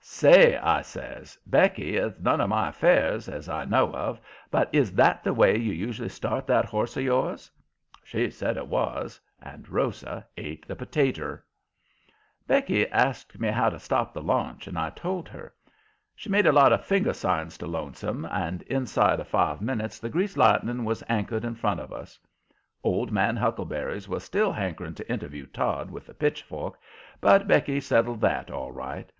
[0.00, 4.20] "Say," I says, "Becky, it's none of my affairs, as I know of,
[4.50, 7.48] but is that the way you usually start that horse of yours?"
[8.02, 9.20] She said it was.
[9.40, 11.42] And Rosa ate the potater.
[12.48, 15.54] Becky asked me how to stop the launch, and I told her.
[16.16, 20.10] She made a lot of finger signs to Lonesome, and inside of five minutes the
[20.10, 22.18] Greased Lightning was anchored in front of us.
[22.82, 26.80] Old man Huckleberries was still hankering to interview Todd with the pitchfork,
[27.20, 29.12] but Becky settled that all right.